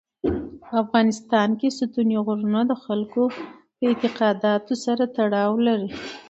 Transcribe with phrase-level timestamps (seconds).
[0.61, 3.23] په افغانستان کې ستوني غرونه د خلکو
[3.77, 5.91] د اعتقاداتو سره تړاو لري.